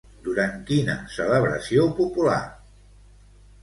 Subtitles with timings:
[0.27, 2.43] Durant quina celebració popular?